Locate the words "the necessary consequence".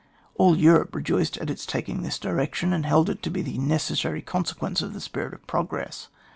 3.43-4.81